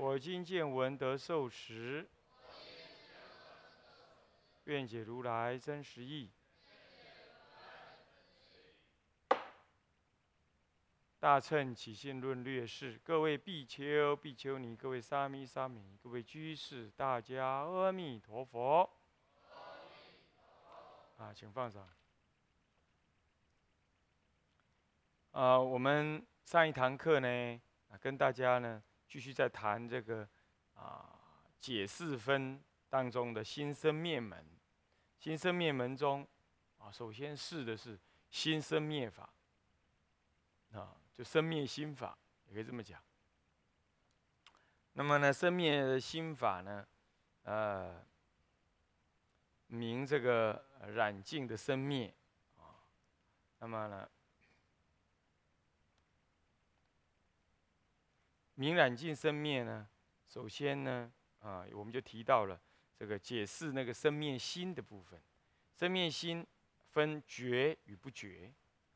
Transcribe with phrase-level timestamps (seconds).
[0.00, 2.08] 我今见闻得受持，
[4.66, 6.30] 愿解如来真实义。
[11.18, 18.88] 大乘起信论略释，各位比丘、比丘尼，各位沙弥、沙弥，各位居士，大家阿弥陀佛。
[21.16, 21.84] 啊，请放上。
[25.32, 27.60] 啊，我们上一堂课呢，
[27.90, 28.80] 啊，跟大家呢。
[29.08, 30.28] 继续在谈这个
[30.74, 31.18] 啊
[31.58, 34.44] 解四分当中的心生灭门，
[35.18, 36.26] 心生灭门中
[36.76, 37.98] 啊，首先试的是
[38.30, 39.28] 心生灭法
[40.72, 42.16] 啊，就生灭心法，
[42.46, 43.02] 也可以这么讲。
[44.92, 46.86] 那么呢，生灭心法呢，
[47.44, 48.04] 呃，
[49.68, 52.12] 明这个染净的生灭
[52.58, 52.76] 啊，
[53.60, 54.08] 那么呢。
[58.58, 59.88] 明染净生灭呢？
[60.26, 62.60] 首先呢，啊，我们就提到了
[62.96, 65.22] 这个解释那个生灭心的部分。
[65.76, 66.44] 生灭心
[66.90, 68.52] 分觉与不觉，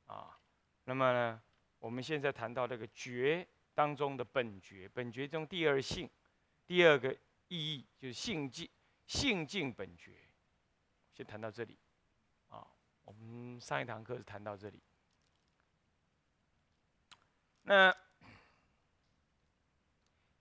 [0.07, 0.37] 啊，
[0.83, 1.41] 那么呢，
[1.79, 6.11] 我们现在谈到这个觉当中的本觉，本觉中第二性，
[6.67, 8.69] 第二个意义就是性净，
[9.07, 10.11] 性净本觉。
[11.15, 11.79] 先谈到这里，
[12.49, 12.67] 啊，
[13.05, 14.83] 我们上一堂课是谈到这里，
[17.63, 17.97] 那。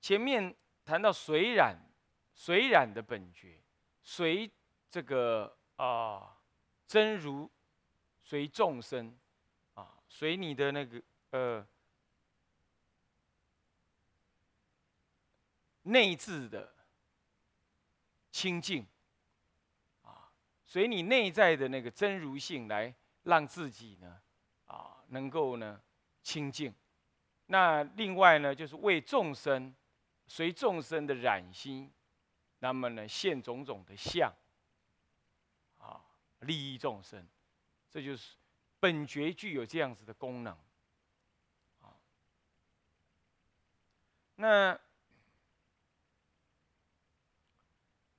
[0.02, 1.78] 前面谈到水染，
[2.34, 3.62] 水染的本觉，
[4.02, 4.50] 随
[4.90, 6.42] 这个啊
[6.88, 7.48] 真如，
[8.24, 9.16] 随众生，
[9.76, 11.67] 啊随你的那个呃
[15.84, 16.73] 内置的
[18.32, 18.88] 清净，
[20.02, 20.34] 啊
[20.66, 22.92] 随你内在的那个真如性来
[23.22, 24.20] 让自己呢
[24.66, 25.80] 啊能够呢
[26.23, 26.73] 清净。
[27.45, 29.76] 那另外呢就是为众生。
[30.33, 31.92] 随众生的染心，
[32.59, 34.33] 那么呢，现种种的相，
[35.77, 35.99] 啊，
[36.39, 37.27] 利益众生，
[37.89, 38.37] 这就是
[38.80, 40.58] 本觉具有这样子的功能，
[41.81, 41.99] 啊，
[44.36, 44.80] 那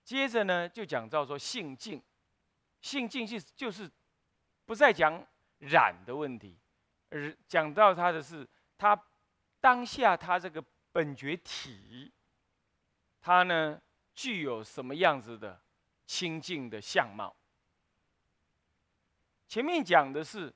[0.05, 2.03] 接着呢，就讲到说性净，
[2.83, 3.91] 性净是就是
[4.67, 5.27] 不再讲
[5.61, 6.59] 染的问题，
[7.09, 8.47] 而讲到他的是
[8.77, 9.03] 他
[9.61, 10.63] 当下他这个。
[10.93, 12.13] 本觉体，
[13.21, 13.81] 它呢
[14.15, 15.61] 具有什么样子的
[16.07, 17.35] 清净的相貌？
[19.49, 20.55] 前面讲的是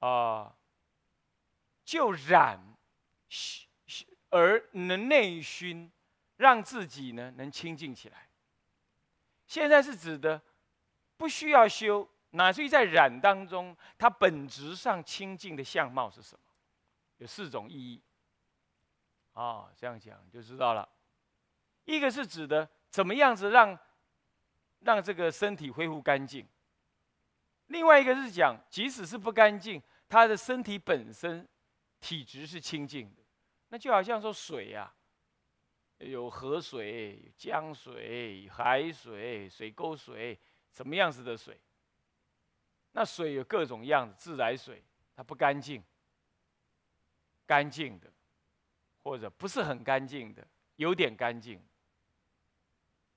[0.00, 0.56] 啊，
[1.84, 2.76] 就染
[4.30, 5.90] 而能内熏，
[6.36, 8.28] 让自己呢能清净起来。
[9.46, 10.42] 现在是指的
[11.16, 16.47] 不需要修，乃至于在染当中，它本质上清净的相貌是什么？
[17.18, 18.02] 有四种意义，
[19.32, 20.88] 啊，这样讲就知道了。
[21.84, 23.78] 一个是指的怎么样子让
[24.80, 26.44] 让这个身体恢复干净；
[27.66, 31.46] 另外一个是讲，即使是不干净，他的身体本身
[32.00, 33.22] 体质是清净的。
[33.68, 34.94] 那就好像说水呀，
[35.98, 40.38] 有河水、有江水、海水、水沟水，
[40.72, 41.60] 什么样子的水？
[42.92, 44.82] 那水有各种样子，自来水
[45.14, 45.82] 它不干净。
[47.48, 48.12] 干净的，
[49.02, 51.60] 或者不是很干净的，有点干净，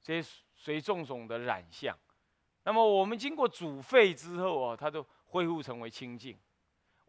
[0.02, 1.96] 这些随种种的染相。
[2.64, 6.40] 那么我们经过煮沸之后啊，它都恢复成为清净。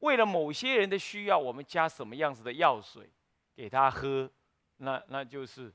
[0.00, 3.08] 为了某些人的需要，我们加什么样子的药水
[3.54, 4.28] 给他喝，
[4.78, 5.72] 那那就是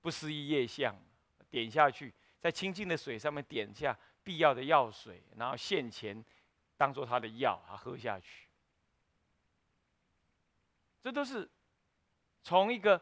[0.00, 0.96] 不思议业相。
[1.50, 6.24] 点下去，在清净的水上面点下必要的药水，然后现钱
[6.76, 8.46] 当做他的药，他喝下去。
[11.02, 11.48] 这都是
[12.42, 13.00] 从一个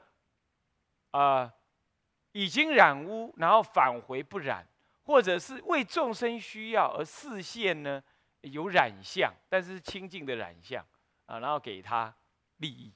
[1.10, 1.52] 啊
[2.32, 4.66] 已经染污，然后返回不染，
[5.04, 8.02] 或者是为众生需要而视现呢
[8.42, 10.84] 有染相，但是清净的染相
[11.26, 12.14] 啊，然后给他
[12.58, 12.94] 利益。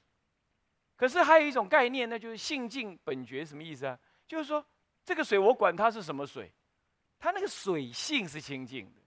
[0.95, 3.99] 可是还有一种概念呢，就是性净本觉什么意思啊？
[4.25, 4.65] 就是说
[5.03, 6.49] 这个水我管它是什么水，
[7.19, 9.02] 它那个水性是清净的。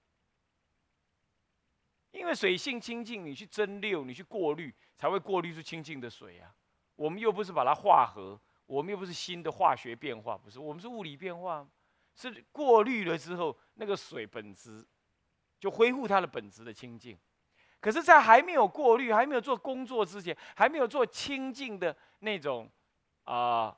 [2.16, 6.50] 因为水性清净，你去蒸馏，你去过滤，才会过滤出清净的水啊。
[6.94, 11.66] 我们又不是把它化合，我们又不是新的化学变化，不是，我们是物理变化，
[12.14, 14.82] 是过滤了之后，那个水本质
[15.60, 17.18] 就恢复它的本质的清净。
[17.80, 22.68] 可是，在还没有过滤、还没有做工作之前，还没有做清净的那种
[23.24, 23.76] 啊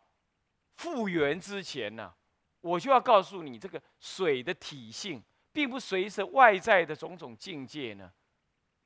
[0.77, 2.15] 复原之前呢，
[2.61, 5.21] 我就要告诉你，这个水的体性，
[5.53, 8.11] 并不随着外在的种种境界呢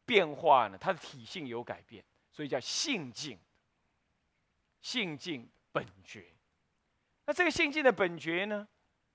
[0.04, 3.38] 变化呢，它的体性有改变，所以叫性净。
[4.80, 6.34] 性净本觉，
[7.24, 8.66] 那这个性净的本觉呢，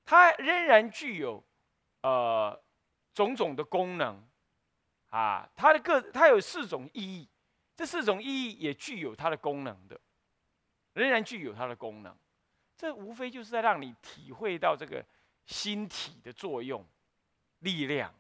[0.06, 1.44] 它仍然具有
[2.04, 2.64] 呃
[3.14, 4.26] 种种的功能
[5.10, 7.28] 啊，它的个它有四种意义，
[7.76, 10.00] 这四种意义也具有它的功能的，
[10.94, 12.18] 仍然具有它的功能，
[12.78, 15.06] 这无非就是在让你体会到这个
[15.46, 16.88] 心体的作用
[17.60, 18.16] 力量，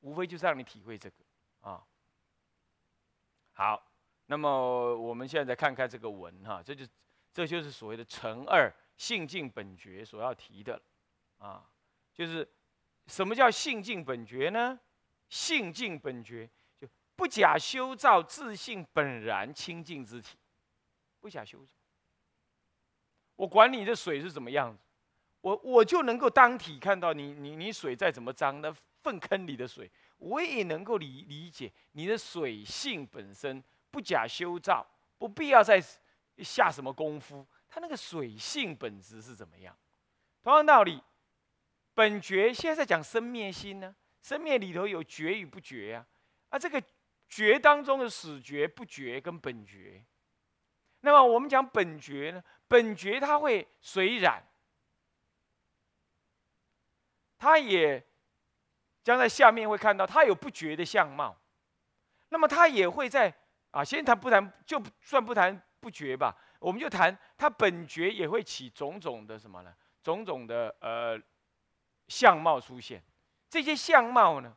[0.00, 1.16] 无非就是让你体会这个
[1.60, 1.86] 啊。
[3.58, 3.84] 好。
[4.30, 6.86] 那么我们现在看看这个文哈，这就
[7.32, 10.78] 这就是所谓的成二性净本觉所要提的，
[11.38, 11.66] 啊，
[12.12, 12.46] 就是
[13.06, 14.78] 什么叫性净本觉呢？
[15.30, 16.46] 性净本觉
[16.78, 20.36] 就不假修造，自性本然清净之体，
[21.20, 21.72] 不假修造。
[23.36, 24.82] 我管你的水是怎么样子，
[25.40, 28.70] 我我就能够当体看到你你你水再怎么脏，那
[29.02, 33.64] 粪坑里的水，我也能够理理解你的水性本身。
[33.90, 34.86] 不假修造，
[35.16, 35.82] 不必要再
[36.44, 39.74] 下什么功夫，它那个水性本质是怎么样？
[40.42, 41.02] 同样道理，
[41.94, 46.06] 本觉现在在讲生灭心呢，生灭里头有觉与不觉呀，
[46.50, 46.80] 啊，这个
[47.30, 50.04] 觉当中的始觉、不觉跟本觉。
[51.00, 54.46] 那么我们讲本觉呢，本觉它会随染，
[57.38, 58.06] 它也
[59.08, 61.34] 将在下面会看到，它有不觉的相貌，
[62.28, 63.34] 那么它也会在。
[63.70, 69.74] 啊，先谈不谈，就算不谈不觉吧，我们就谈它本觉也会起种种的什么呢？
[70.02, 71.18] 种种的呃
[72.08, 73.02] 相貌出现，
[73.48, 74.54] 这些相貌呢，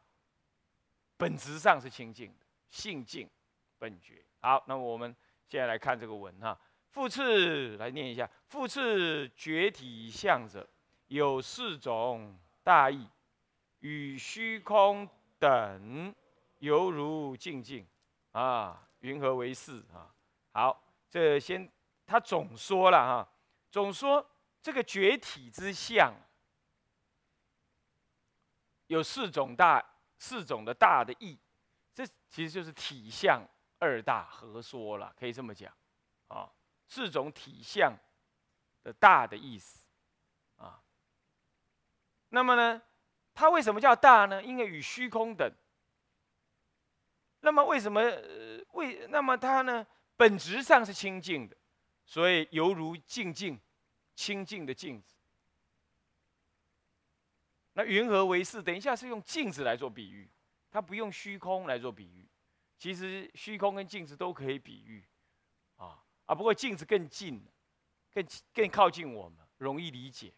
[1.18, 3.30] 本质上是清净的，性净
[3.78, 4.24] 本觉。
[4.40, 5.14] 好，那么我们
[5.48, 6.58] 现在来看这个文哈，
[6.90, 10.68] 复次来念一下，复次觉体相者
[11.08, 13.10] 有四种大义，
[13.82, 15.08] 与虚空
[15.38, 16.16] 等
[16.58, 17.86] 犹如静静
[18.32, 18.88] 啊。
[19.02, 20.14] 云何为是啊？
[20.54, 21.72] 好，这先
[22.06, 23.28] 他总说了哈，
[23.72, 24.24] 总说
[24.62, 26.14] 这个觉体之相
[28.86, 29.84] 有四种大
[30.20, 31.36] 四种的大的意，
[31.96, 33.42] 这其实就是体相
[33.80, 35.74] 二大合说了，可以这么讲
[36.28, 36.48] 啊，
[36.88, 37.98] 四种体相
[38.84, 39.84] 的大的意思
[40.58, 40.84] 啊。
[42.30, 42.80] 那么呢，
[43.34, 44.44] 它为什么叫大呢？
[44.44, 45.52] 因为与虚空等。
[47.40, 48.02] 那么为什么
[48.74, 49.86] 为那么它呢？
[50.16, 51.58] 本质上是清净的，
[52.06, 53.60] 所以犹如静静、
[54.14, 55.16] 清净的镜子。
[57.74, 58.62] 那云何为是？
[58.62, 60.30] 等一下是用镜子来做比喻，
[60.70, 62.30] 它不用虚空来做比喻。
[62.78, 65.06] 其实虚空跟镜子都可以比喻，
[65.78, 66.36] 啊啊！
[66.36, 67.44] 不过镜子更近，
[68.12, 70.34] 更更靠近我们，容易理解。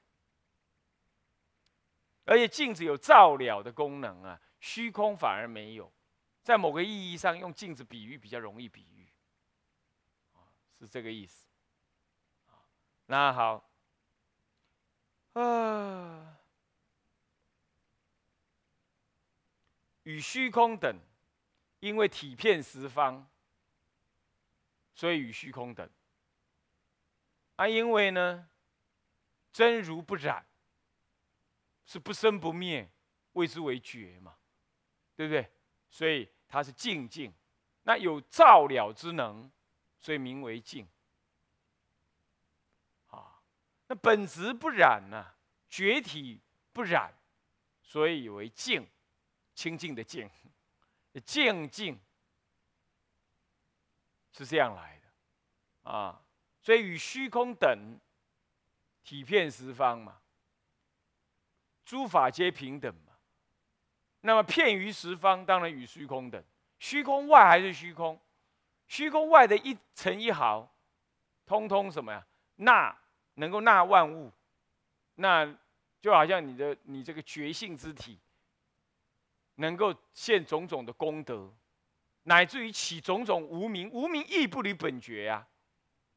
[2.25, 5.92] 而且镜子有照了的功能啊，虚空反而没有。
[6.42, 9.08] 在某个意义上，用镜子比喻比较容易比喻，
[10.80, 11.48] 是这个意思，
[13.06, 13.70] 那好，
[15.34, 16.38] 啊，
[20.03, 21.00] 与虚空等，
[21.80, 23.25] 因为体片十方，
[24.94, 25.89] 所以与虚空等。
[27.56, 28.50] 啊，因为呢，
[29.53, 30.46] 真如不染，
[31.86, 32.90] 是不生不灭，
[33.34, 34.36] 谓之为觉嘛，
[35.16, 35.52] 对不对？
[35.90, 37.34] 所以它是静静，
[37.84, 39.52] 那有照了之能，
[40.00, 40.88] 所以名为静。
[43.10, 43.42] 啊，
[43.88, 45.36] 那本质不染呢，
[45.70, 46.40] 觉体
[46.72, 47.13] 不染，
[47.82, 48.88] 所以为静，
[49.54, 50.30] 清净的静，
[51.25, 52.00] 静静
[54.32, 56.20] 是这样来的啊。
[56.60, 58.00] 所以与虚空等
[59.04, 60.22] 体片十方嘛，
[61.86, 63.13] 诸法皆平等嘛。
[64.22, 66.44] 那么片于十方，当然与虚空等。
[66.80, 68.20] 虚空外还是虚空，
[68.88, 70.70] 虚空外的一层一毫，
[71.46, 72.25] 通通什么呀？
[72.58, 72.98] 纳
[73.36, 74.32] 能够纳万物，
[75.16, 75.46] 那
[76.00, 78.20] 就好像你的你这个觉性之体，
[79.56, 81.54] 能够现种种的功德，
[82.24, 85.48] 乃至于起种种无名，无名亦不离本觉呀，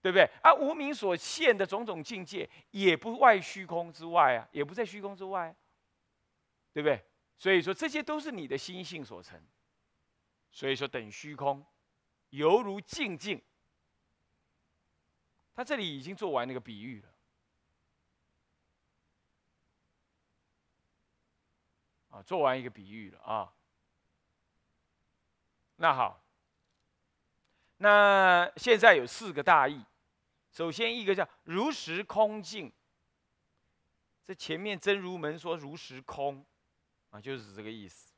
[0.07, 0.31] 对不对？
[0.41, 5.53] 而无名所现的种种境界，也不外虚空之外啊，也不在虚空之外，
[6.73, 7.05] 对不对？
[7.37, 9.45] 所以说，这些都是你的心性所成。
[10.53, 11.67] 所以说，等虚空，
[12.31, 13.43] 犹如静静。
[15.57, 17.09] 他这里已经做完那个比喻了。
[22.11, 23.53] 啊，做完一个比喻了啊。
[25.75, 26.25] 那好，
[27.79, 29.85] 那现在有四个大意。
[30.57, 32.73] 首先一个叫如实空境，
[34.25, 36.43] 这前面真如门说如实空，
[37.11, 38.15] 啊，就是这个意思。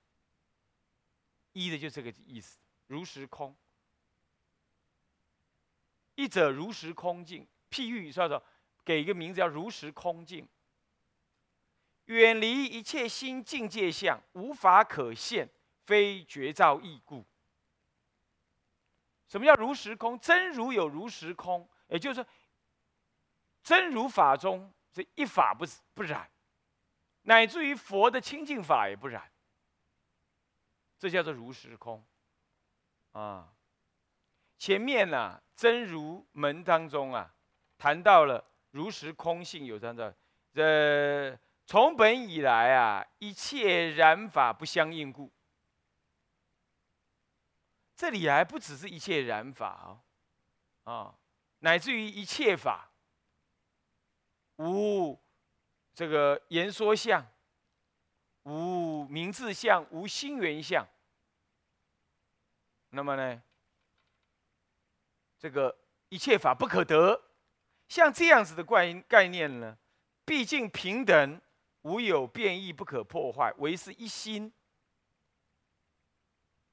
[1.52, 3.57] 一的就这个意思，如实空。
[6.14, 8.40] 一者如实空境，譬喻说说，
[8.85, 10.49] 给一个名字叫如实空境。
[12.04, 15.49] 远离一切新境界相，无法可现，
[15.87, 17.25] 非觉照异故。
[19.26, 20.16] 什么叫如实空？
[20.21, 22.26] 真如有如实空，也就是说，
[23.62, 26.30] 真如法中这一法不不染，
[27.23, 29.30] 乃至于佛的清净法也不染。
[30.99, 32.04] 这叫做如实空。
[33.12, 33.52] 啊，
[34.57, 37.35] 前面呢，真如门当中啊，
[37.76, 40.16] 谈到了如实空性有这样的，
[40.52, 41.38] 这。
[41.71, 45.30] 从本以来啊，一切染法不相应故。
[47.95, 50.00] 这里还不只是一切染法啊，
[50.90, 51.14] 啊，
[51.61, 52.91] 乃至于一切法
[54.57, 55.19] 无
[55.95, 57.27] 这个言说相，
[58.45, 60.87] 无名字相，无心缘相。
[62.91, 63.43] 那么呢，
[65.38, 65.77] 这个
[66.09, 67.21] 一切法不可得，
[67.88, 69.77] 像这样子的概概念呢，
[70.25, 71.41] 毕竟平等。
[71.83, 74.53] 无有变异，不可破坏，唯是一心。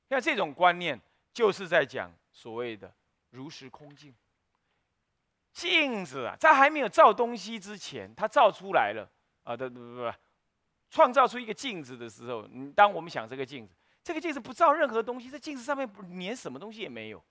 [0.10, 1.00] 像这种观念，
[1.32, 2.94] 就是在讲所谓的
[3.30, 4.14] 如实空镜。
[5.56, 9.10] 镜子啊，在还没有造东西之前，它造出来了
[9.44, 10.14] 啊，对对对，
[10.90, 17.24] 创造出一个镜子的时候，你当我们想这个镜子，这个镜子不造任何东西，这镜子上面连什么东西也没有。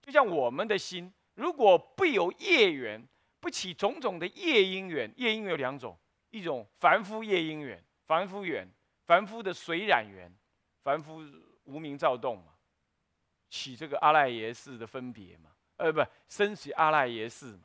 [0.00, 3.06] 就像我们的心，如果不有业缘，
[3.38, 5.96] 不起种种的业因缘，业因缘有两种。
[6.30, 8.66] 一种凡夫业因缘，凡夫缘，
[9.04, 10.30] 凡夫的水染缘，
[10.82, 11.22] 凡夫
[11.64, 12.52] 无名躁动嘛，
[13.50, 17.62] 起这个阿赖耶识的分别嘛，呃，不，升起阿赖耶识嘛，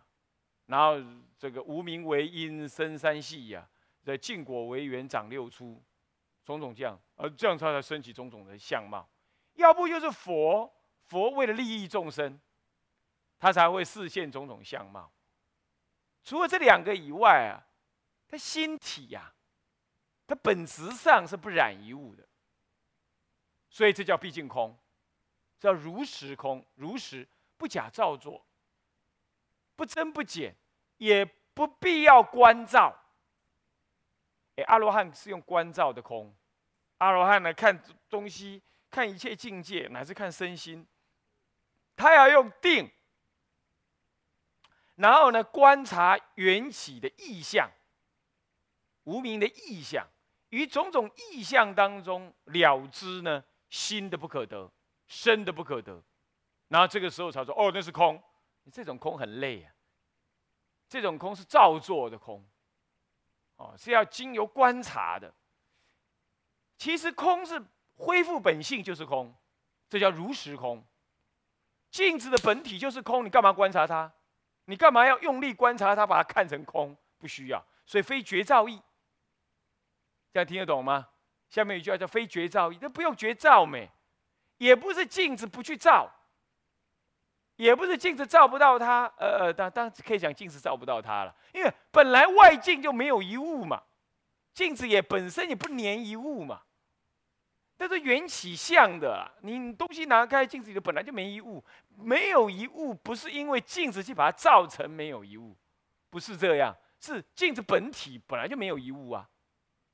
[0.65, 0.96] 然后
[1.38, 3.67] 这个无名为因生三系呀，
[4.01, 5.79] 这净果为缘长六出，
[6.46, 9.08] 种种这样，呃这样才才升起种种的相貌。
[9.55, 12.39] 要不就是佛，佛为了利益众生，
[13.38, 15.12] 他才会示现种种相貌。
[16.24, 17.67] 除了这两个以外啊。
[18.25, 19.32] 他心体呀，
[20.25, 22.27] 他本质上是不染一物的，
[23.70, 24.75] 所以这叫毕竟空，
[25.60, 27.27] 叫如实空，如实
[27.63, 28.46] 不假造作，
[29.77, 30.53] 不增不减，
[30.98, 32.93] 也不必要关照。
[34.58, 36.36] 哎，阿罗汉是用关照的空，
[36.98, 40.86] 阿罗汉呢看东西，看一切境界，乃至看身心，
[41.96, 42.91] 他要用定，
[44.96, 47.72] 然后呢观察缘起的意象。
[49.05, 50.05] 无名的意象，
[50.50, 54.70] 于种种意象当中了知呢，心的不可得，
[55.08, 56.03] 身的不可得，
[56.74, 58.20] 然后这个时候才说哦，那是空。
[58.72, 59.72] 这种空很累啊，
[60.89, 62.44] 这种空是造作的空，
[63.58, 65.32] 哦，是要经由观察的。
[66.77, 67.63] 其实空是
[67.94, 69.36] 恢复本性就是空，
[69.88, 70.84] 这叫如实空。
[71.92, 74.12] 镜子的本体就是空，你干嘛观察它？
[74.65, 76.98] 你干嘛要用力观察它，把它看成空？
[77.20, 78.82] 不需要，所以非绝照意。
[80.32, 81.10] 这样听得懂吗？
[81.50, 83.92] 下面一句话叫“非绝照意”，那不用绝照没，
[84.58, 86.10] 也不是镜子不去照，
[87.55, 89.05] 也不是镜子照不到它。
[89.17, 93.81] 呃呃，当当可以讲镜子照不到它了，因为本来外境就没有一物嘛，
[94.53, 96.62] 镜子也本身也不粘一物嘛，
[97.77, 99.29] 但是缘起相的。
[99.41, 101.63] 你东西拿开，镜子里本来就没一物，
[101.98, 105.55] 没有一物不是因为镜子去把它造成没有一物，
[106.10, 109.27] 不是这样，是镜子本体本来就没有一物啊。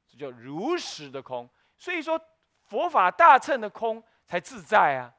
[0.08, 1.48] 这叫如实的空，
[1.78, 2.20] 所以说
[2.66, 5.14] 佛法大乘的空才自在啊，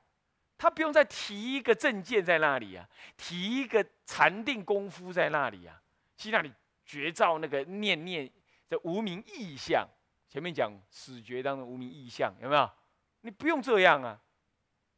[0.60, 2.86] 他不用再提一个证件在那里啊，
[3.16, 5.80] 提一个禅定功夫在那里啊，
[6.18, 6.52] 去那里
[6.84, 8.30] 觉照那个念念
[8.68, 9.88] 这无名意象。
[10.28, 12.70] 前面讲死觉当中无名意象有没有？
[13.22, 14.20] 你不用这样啊。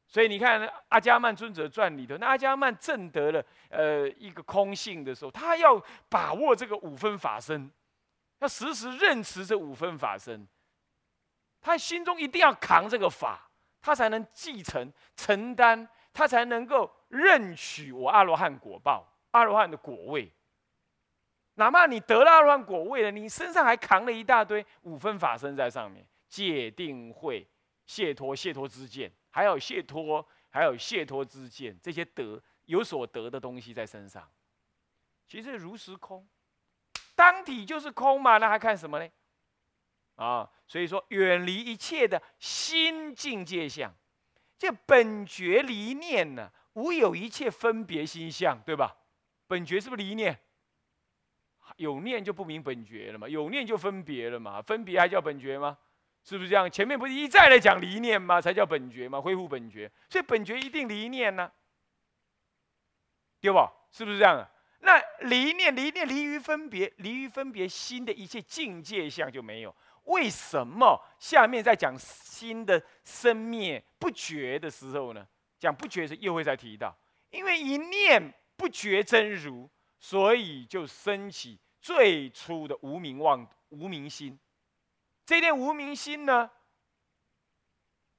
[0.08, 7.70] 所以你看阿伽曼尊者传里头，那阿伽曼证得了呃一个空性的时候，他要把握这个五分法身。
[8.40, 10.44] 要时时认持这五分法身，
[11.60, 13.48] 他心中一定要扛这个法，
[13.82, 20.32] 他才能继承承担，他才能够认取我阿罗汉果报，阿罗汉的果位。
[21.54, 27.46] 哪怕你得了阿罗汉果位了，你身上还扛了一大堆五分法身在上面，戒定慧、
[27.84, 34.26] 解脱、解脱之见，还有解脱，还有解脱之见，这些得有所得的东西在身上。
[35.26, 36.26] 其实如实空，
[37.14, 39.10] 当体就是空嘛，那还看什么呢？
[40.22, 43.92] 啊，所以说远离一切的心境界相，
[44.56, 48.96] 这本觉离念呢，无有一切分别心相，对吧？
[49.48, 50.38] 本觉是不是离念？
[51.76, 55.76] 有念就不明本觉了嘛，有念就分别了嘛，分别还叫本觉吗？
[56.22, 56.70] 是不是这样？
[56.70, 58.40] 前面不是一再来讲离念吗？
[58.40, 59.20] 才叫本觉吗？
[59.20, 61.50] 恢复本觉，所以本觉一定离念呢，
[63.40, 63.58] 对不？
[63.90, 64.48] 是不是这样？
[64.84, 69.74] 那离念离念离于分别，离于分别心的一切境界相就没有。
[70.04, 75.26] 为什么下面在讲心的生灭不觉的时候呢？
[75.58, 76.96] 讲不觉时又会再提到，
[77.30, 84.36] 因为一念不觉真如，所以就升起最初的无名妄无名心。
[85.24, 86.50] 这念无名心呢，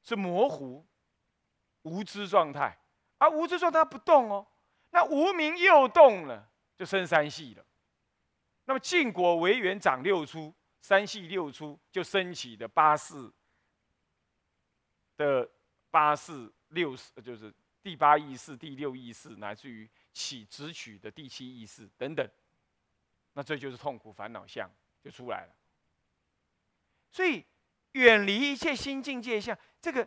[0.04, 0.86] 是模糊
[1.82, 2.80] 无知状态，
[3.18, 4.48] 而无知状态不动哦，
[4.92, 7.66] 那无名又动了，就生三系了。
[8.63, 10.54] 那么净果为缘长六出。
[10.84, 13.34] 三系六出就升起的八四
[15.16, 15.50] 的
[15.90, 22.30] 八四六四，就是第八意识、第六意识，乃至于起直取的第七意识等等，
[23.32, 24.70] 那这就是痛苦烦恼相
[25.02, 25.54] 就出来了。
[27.10, 27.46] 所以
[27.94, 30.06] 远离一切心境界相，这个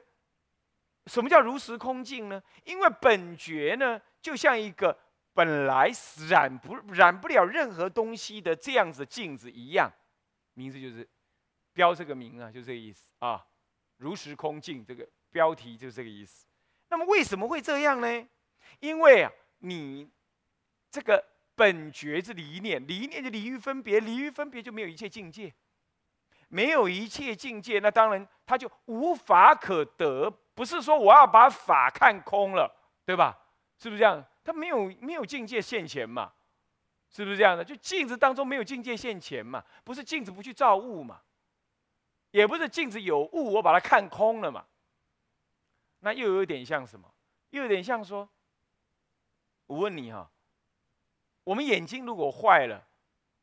[1.07, 2.43] 什么叫如实空境呢？
[2.65, 4.99] 因为本觉呢，就像一个
[5.33, 5.91] 本来
[6.29, 9.91] 染不染不了任何东西的这样子镜子一样。
[10.57, 11.07] 名字就是
[11.75, 13.47] 标这个名啊，就这个意思啊。
[13.99, 16.47] 如实空镜这个标题就是这个意思。
[16.89, 18.29] 那么为什么会这样呢？
[18.81, 20.11] 因为啊，你
[20.91, 21.23] 这个
[21.55, 25.53] 本觉是离念，离念就离于分别，离于分别就没有一切境界，
[26.49, 30.31] 没有一切境界，那当然他就无法可得。
[30.55, 33.39] 不是说我要把法看空了，对吧？
[33.79, 34.25] 是不是这样？
[34.43, 36.33] 他没有没有境界现前嘛。
[37.17, 37.65] 是不是这样的？
[37.65, 39.65] 就镜子当中没有境界现前嘛？
[39.83, 41.23] 不是镜子不去照物嘛？
[42.31, 44.67] 也不是镜子有物，我把它看空了嘛？
[46.01, 47.11] 那又有点像什么？
[47.51, 48.29] 又有点像说，
[49.65, 50.31] 我问你哈，
[51.45, 52.87] 我们眼睛如果坏了，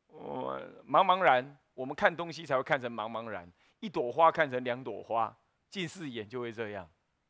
[0.05, 5.35] 我茫茫然，我们看东西才会看成茫茫然，一朵花看成两朵花，
[5.71, 6.87] 近视眼就会这样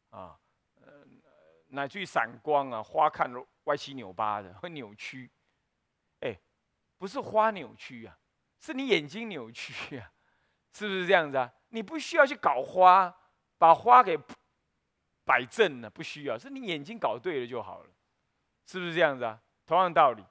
[0.10, 0.38] 啊，
[0.82, 1.06] 呃，
[1.70, 3.32] 乃至于散光啊，花看
[3.63, 5.32] 歪七扭八的，会扭曲。
[7.04, 8.18] 不是花扭曲啊，
[8.62, 10.10] 是你眼睛扭曲啊，
[10.72, 11.54] 是不是这样子啊？
[11.68, 13.13] 你不需要去搞花，
[13.58, 14.18] 把花给
[15.26, 17.89] 摆正了，不需要，是你眼睛搞对了就好了，
[18.66, 19.38] 是不是这样子啊？
[19.66, 20.24] 同样道理，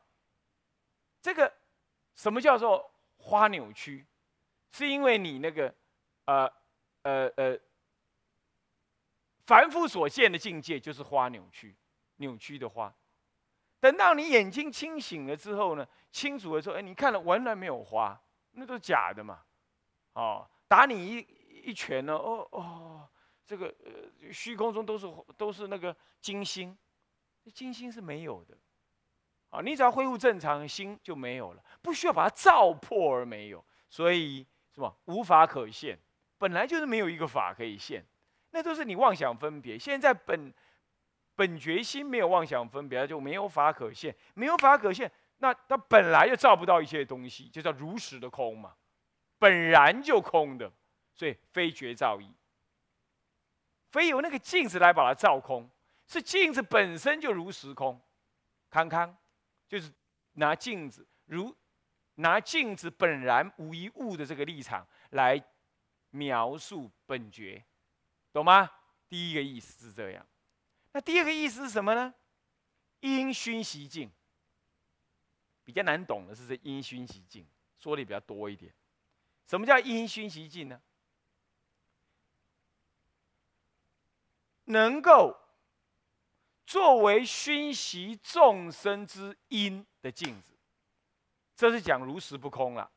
[1.21, 1.53] 这个
[2.15, 4.07] 什么叫做花扭曲？
[4.71, 5.75] 是因为你那个
[6.25, 6.51] 呃
[7.03, 7.61] 呃呃
[9.45, 11.77] 凡夫所见的境界就是花扭曲，
[12.17, 12.91] 扭曲的花。
[13.83, 18.17] 等到你眼睛清醒了之后呢，清楚的时候，哎，你看了完全没有花，
[18.53, 19.41] 那都是假的嘛，
[20.13, 21.19] 哦，打你一
[21.65, 23.09] 一拳呢，哦哦，
[23.45, 26.79] 这个呃虚空中都是都是那个金星，
[27.53, 28.57] 金星是没有的，
[29.51, 34.95] 啊，你只要恢复正常，心就没有了，不需要把它照破而没有，所以是吧？
[35.07, 35.99] 无法可现，
[36.39, 38.07] 本来就是没有一个法可以现，
[38.53, 40.55] 那都是你妄想分别，现在本。
[41.35, 48.75] 本觉心没有妄想分别，就没有法可现，没有法可现，那它本来就照不到一切东西，就叫如实的空嘛，
[49.39, 50.71] 本然就空的，
[51.15, 52.33] 所以非觉照义，
[53.91, 55.69] 非由那个镜子来把它照空，
[56.07, 58.01] 是镜子本身就如实空，
[58.71, 59.17] 康康，
[59.67, 59.93] 就是
[60.35, 61.55] 拿镜子如
[62.17, 65.43] 拿镜子本然无一物的这个立场来
[66.11, 67.65] 描述本觉，
[68.33, 68.71] 懂吗？
[69.09, 70.27] 第一个意思是这样。
[70.93, 72.15] 那第二个意思是什么呢？
[73.01, 74.11] 因熏习境，
[75.65, 77.47] 比较难懂的是这因熏习境，
[77.79, 78.73] 说的比较多一点。
[79.47, 80.81] 什么叫因熏习境呢？
[84.67, 85.37] 能够
[86.65, 90.55] 作为熏习众生之因的镜子，
[91.57, 92.91] 这是讲如实不空了。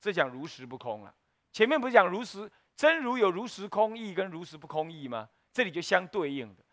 [0.00, 1.14] 这讲如实不空了。
[1.52, 5.30] 前面不是讲如实真如有如实空义跟如实不空义吗？
[5.52, 6.64] 这里就相对应的，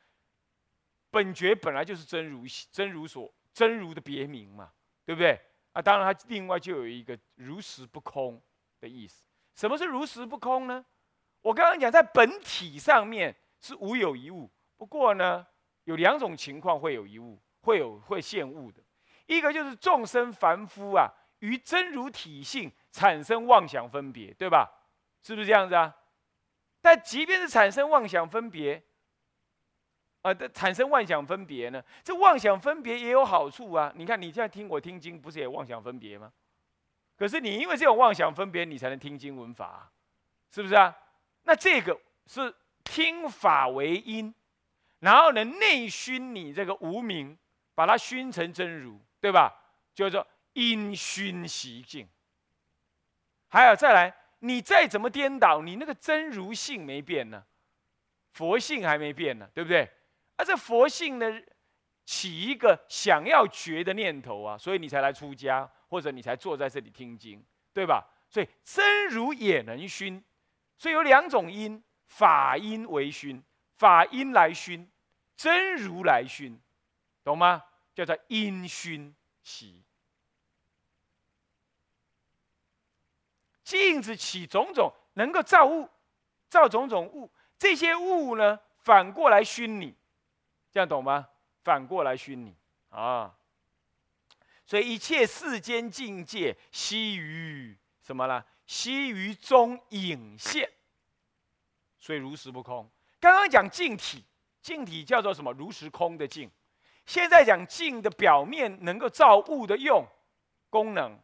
[1.10, 4.72] 本觉本来就是真如真如所真如的别名嘛，
[5.06, 5.40] 对不对？
[5.74, 8.42] 啊，当然它另外就有一个如实不空
[8.80, 9.24] 的意思。
[9.56, 10.86] 什么是如实不空呢？
[11.42, 15.46] 我刚刚讲在本体上面是无有一物，不过呢，
[15.86, 18.84] 有两种情况会有一物，会有会现物的。
[19.26, 24.70] 一个就是众生凡夫啊，于真如体性产生妄想分别，对吧？
[25.22, 25.94] 是不是这样子啊？
[26.90, 28.82] 但即便是产生妄想分别，
[30.22, 31.84] 啊的产生妄想分别呢？
[32.02, 33.92] 这妄想分别也有好处啊！
[33.98, 36.32] 你看你现在听我听经，不是也妄想分别吗？
[37.18, 39.92] 可是你因为这种妄想分别，你才能听经闻法，
[40.50, 40.98] 是不是啊？
[41.44, 44.34] 那这个是听法为因，
[45.00, 47.38] 然后呢内熏你这个无名，
[47.76, 49.54] 把它熏成真如，对吧？
[49.94, 52.08] 叫做因熏习境。
[53.50, 57.44] 还有再来，你再怎么颠倒，你那个真如性没变呢，
[58.32, 59.90] 佛性还没变呢，对不对？
[60.36, 61.42] 而这佛性呢，
[62.06, 65.70] 起一个想要觉的念头啊，所以你才来出家。
[65.90, 67.42] 或者你才坐在这里听经，
[67.74, 68.06] 对吧？
[68.30, 70.22] 所以真如也能熏，
[70.78, 73.42] 所以有两种因，法因为熏，
[73.78, 74.86] 法因来熏，
[75.38, 76.60] 真如来熏，
[77.24, 77.64] 懂吗？
[77.96, 79.82] 叫做因熏习。
[83.68, 85.90] 镜子起种种，能够造物，
[86.48, 89.94] 造种种物，这些物呢，反过来熏你，
[90.72, 91.28] 这样懂吗？
[91.66, 92.56] 反过来熏你
[92.92, 93.36] 啊。
[94.66, 98.42] 所以一切世间境界，悉于什么呢？
[98.66, 100.72] 悉于中影现。
[102.00, 102.90] 所以如实不空。
[103.20, 104.24] 刚刚讲镜体，
[104.62, 105.52] 镜体叫做什么？
[105.52, 106.50] 如实空的镜。
[107.06, 110.06] 现在讲镜的表面能够造物的用
[110.70, 111.20] 功能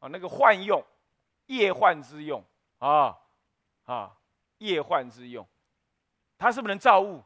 [0.00, 0.84] 啊，那个幻用，
[1.48, 2.42] 业幻之用
[2.78, 3.14] 啊
[3.84, 4.16] 啊，
[4.58, 5.46] 业幻之用，
[6.38, 7.22] 它是不是能造物？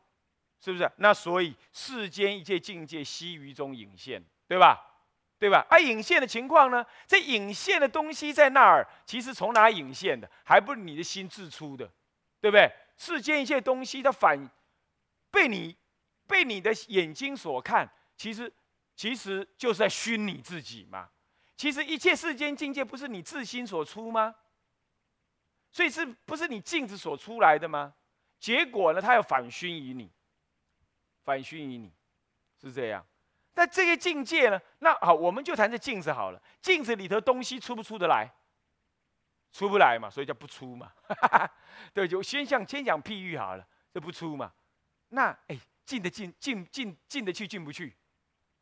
[0.60, 0.90] 是不是？
[0.96, 4.20] 那所以世间一切境界，悉于中隐现。
[4.48, 4.78] 对吧？
[5.38, 5.66] 对吧？
[5.70, 6.84] 而引线的情况呢？
[7.06, 10.30] 这引线的东西在那儿，其实从哪引线的？
[10.44, 11.90] 还不是你的心自出的，
[12.38, 12.70] 对不对？
[12.98, 14.38] 世间一切东西，它反
[15.30, 15.74] 被你
[16.26, 18.52] 被你的眼睛所看，其实
[18.94, 21.08] 其实就是在熏你自己嘛。
[21.62, 24.34] 其实一切世间境界，不是你自心所出吗？
[25.70, 27.94] 所以是不是你镜子所出来的吗？
[28.40, 30.10] 结果呢，它要反熏于你，
[31.22, 31.92] 反熏于你，
[32.60, 33.06] 是这样。
[33.54, 34.60] 那这个境界呢？
[34.80, 36.42] 那好，我们就谈这镜子好了。
[36.60, 38.28] 镜子里头东西出不出得来？
[39.52, 40.90] 出不来嘛，所以叫不出嘛。
[41.94, 44.52] 对，就先讲先讲譬喻好了，这不出嘛。
[45.10, 47.96] 那哎，进得进进进进得去进不去？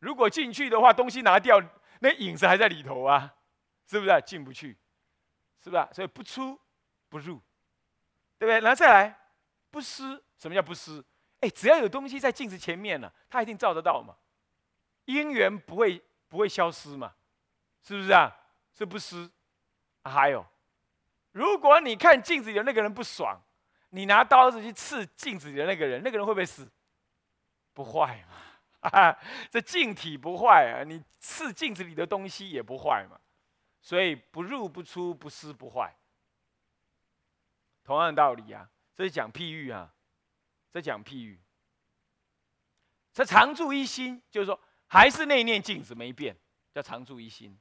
[0.00, 1.58] 如果进去的话，东西拿掉，
[2.00, 3.34] 那影子还在里头啊，
[3.86, 4.22] 是不是？
[4.26, 4.76] 进不去，
[5.62, 5.88] 是不是？
[5.92, 6.58] 所以不出
[7.08, 7.40] 不入，
[8.38, 8.60] 对不对？
[8.60, 9.18] 然后再来
[9.70, 11.02] 不湿，什么叫不湿？
[11.40, 14.14] 哎，只要有东西在镜子前面呢，它一定照得到嘛。
[15.06, 17.14] 因缘不会不会消失嘛？
[17.82, 18.36] 是不是啊？
[18.72, 19.30] 是不湿？
[20.04, 20.46] 还有，
[21.32, 23.40] 如果你看镜子里的那个人不爽，
[23.90, 26.66] 你拿刀子去刺镜子里的那个人，那个人会不会死？
[27.74, 28.36] 不坏嘛？
[28.80, 29.16] 啊
[29.50, 33.20] 这镜体不坏啊，你刺镜子里的东西也不坏嘛。
[33.80, 35.94] 所以不入不出不思不坏，
[37.84, 38.68] 同样道理啊。
[38.94, 39.94] 这是讲譬喻啊，
[40.70, 41.40] 这讲譬喻。
[43.12, 44.60] 这常住一心，就是说。
[44.92, 46.36] 还是那念镜子没变，
[46.74, 47.56] 叫常住一心，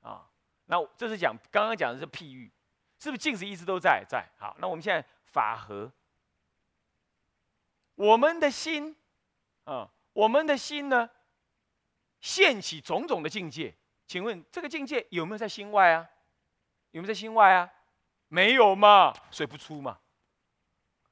[0.00, 0.28] 啊，
[0.64, 2.50] 那这是讲刚刚讲的是譬喻，
[2.98, 4.28] 是不是镜子一直都在在？
[4.36, 5.92] 好，那我们现在法和，
[7.94, 8.96] 我们的心，
[9.62, 11.10] 啊，我们的心呢，
[12.20, 13.74] 现起种种的境界，
[14.06, 16.08] 请问这个境界有没有在心外啊？
[16.92, 17.70] 有没有在心外啊？
[18.28, 19.98] 没有嘛，水不出嘛，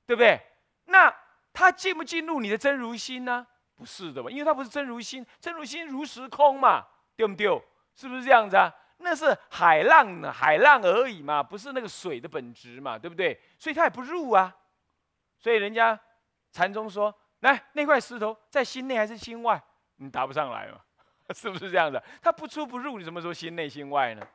[0.06, 0.40] 对不对？
[0.86, 1.14] 那
[1.52, 3.46] 它进不进入你的真如心呢？
[3.74, 7.46] 不是的嘛，因为它不是真如心，真如心如时空嘛，对不对？
[7.94, 8.74] 是不是这样子啊？
[8.98, 13.38] 那是海浪呢，海浪而已嘛，不是那个水的本质嘛，对不对？
[13.58, 14.56] 所以它也不入啊。
[15.38, 16.00] 所以人家
[16.52, 17.14] 禅宗说，
[17.50, 19.62] 来那块石头在心内还是心外？
[19.96, 20.80] 你答不上来嘛，
[21.35, 22.02] 是不是这样的？
[22.20, 24.26] 它不出不入，你怎么说心内心外呢？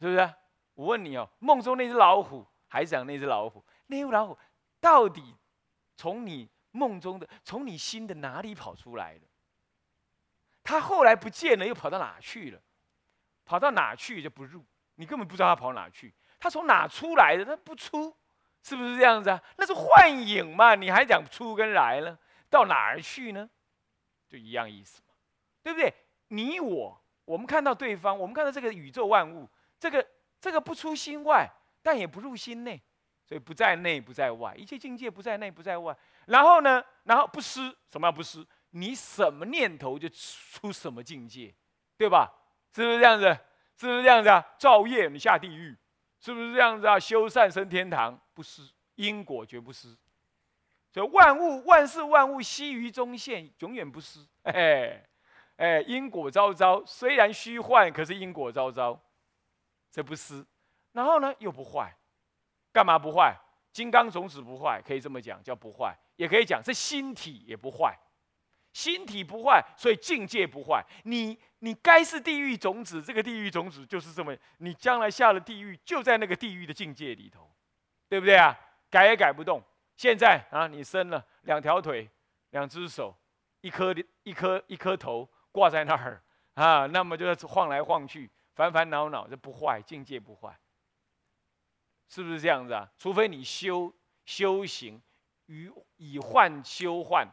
[0.00, 0.34] 是不是？
[0.74, 3.64] 我问你哦，梦中那只老虎，还是讲那只老虎？
[3.86, 4.38] 那只老虎
[4.80, 5.36] 到底
[5.96, 6.48] 从你？
[6.72, 9.26] 梦中的从你心的哪里跑出来的？
[10.62, 12.62] 它后来不见了，又跑到哪去了？
[13.44, 16.14] 跑到哪去就不入，你根本不知道它跑哪去。
[16.38, 17.44] 它从哪出来的？
[17.44, 18.16] 它不出，
[18.62, 19.42] 是不是这样子啊？
[19.56, 20.74] 那是幻影嘛？
[20.74, 22.18] 你还讲出跟来了？
[22.48, 23.48] 到哪儿去呢？
[24.28, 25.14] 就一样意思嘛，
[25.62, 25.92] 对不对？
[26.28, 30.06] 你我，我们看到对方，我们看到这个宇宙万物，这个
[30.40, 31.48] 这个不出心外，
[31.82, 32.80] 但也不入心内，
[33.24, 35.96] 所以不在内不在外，一切境界不在内不在外。
[36.26, 36.84] 然后呢？
[37.04, 38.46] 然后不失，什么叫不失？
[38.70, 41.52] 你什么念头就出什么境界，
[41.96, 42.32] 对吧？
[42.72, 43.26] 是不是这样子？
[43.76, 44.46] 是不是这样子啊？
[44.58, 45.76] 造业你下地狱，
[46.20, 47.00] 是不是这样子啊？
[47.00, 48.62] 修善升天堂，不失
[48.96, 49.96] 因果绝不失。
[50.92, 54.20] 所以万物万事万物悉于中现，永远不失。
[54.42, 55.02] 哎
[55.56, 59.00] 哎，因果昭昭，虽然虚幻，可是因果昭昭，
[59.90, 60.44] 这不失。
[60.92, 61.96] 然后呢，又不坏，
[62.72, 63.36] 干嘛不坏？
[63.72, 67.96] 金刚种子不坏，可以这么讲叫不坏，也可以讲是心体也不坏。
[68.72, 70.84] 心体不坏，所以境界不坏。
[71.04, 77.50] 你你该是地狱种子，这个地狱种子就是这么，你将来下了地狱，就在那个地狱的境界里头，
[78.08, 78.58] 对不对啊？
[78.88, 79.62] 改也改不动。
[79.96, 82.08] 现在啊，你生了两条腿、
[82.50, 83.16] 两只手、
[83.60, 86.22] 一颗一颗一颗头挂在那儿
[86.54, 90.58] 啊，那么就晃来晃去，烦烦恼恼，这不坏，境界不坏，
[92.08, 92.90] 是不是这样子啊？
[92.98, 93.92] 除非你修
[94.24, 95.00] 修行，
[95.46, 97.28] 与以幻修幻。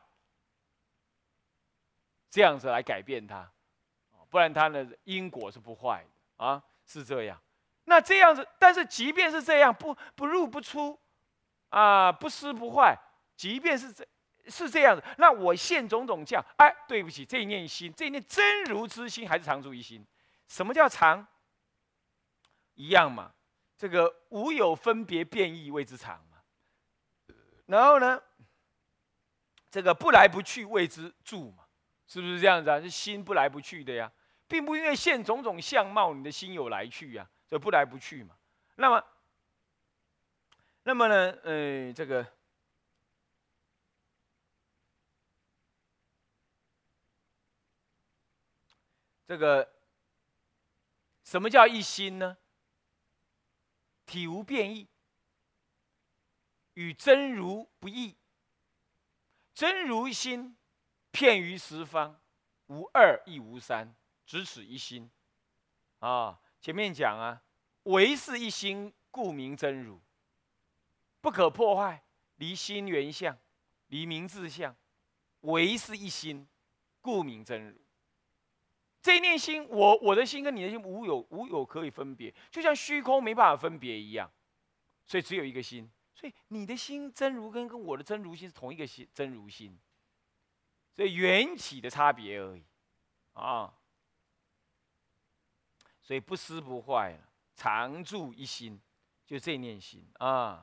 [2.29, 3.49] 这样子来改变它，
[4.29, 7.41] 不然它的因果是不坏的啊，是这样。
[7.85, 10.99] 那这样子，但是即便是这样，不不入不出，
[11.69, 12.97] 啊，不失不坏，
[13.35, 14.05] 即便是这
[14.49, 20.05] 是这样子，那我现种种相，哎，对不起，这一念心，这一念真如之心，还是常住一心。
[20.47, 21.25] 什么叫常？
[22.75, 23.33] 一样嘛，
[23.77, 26.37] 这个无有分别变异谓之常嘛。
[27.65, 28.21] 然后呢，
[29.71, 31.66] 这个不来不去谓之住嘛。
[32.07, 32.79] 是不是这样子啊？
[32.79, 34.11] 是心不来不去的呀，
[34.47, 38.35] 并不因为现种种相貌，你的心有来去呀，所以不来不去嘛。
[38.75, 39.03] 那么，
[40.83, 41.37] 那么呢？
[41.43, 42.25] 呃，这个，
[49.27, 49.69] 这个，
[51.25, 52.37] 什么叫一心呢？
[54.05, 54.87] 体无变异，
[56.75, 58.15] 与真如不异，
[59.53, 60.56] 真如心。
[61.17, 62.15] 片于十方，
[62.67, 65.09] 无二亦无三，只此一心。
[65.97, 67.41] 啊，前面讲啊，
[67.85, 69.99] 唯是一心，故名真如。
[71.19, 72.03] 不可破坏，
[72.35, 73.35] 离心原相，
[73.87, 74.75] 离名自相，
[75.39, 76.47] 唯是一心，
[77.01, 77.81] 故名真如。
[79.01, 84.31] 这一念心，我我的心跟你的心无有无有可以分别，就像虚空没办法分别一样，
[85.03, 85.91] 所以只有一个心。
[86.13, 89.75] 所以你的心真如跟跟我的真如心是同一个心真如心。
[90.97, 92.63] 所以缘起的差别而已，
[93.33, 93.71] 啊，
[96.01, 97.15] 所以不思不坏，
[97.53, 98.81] 常住一心，
[99.23, 100.03] 就这念心。
[100.13, 100.55] 啊。